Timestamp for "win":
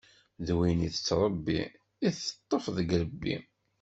0.57-0.79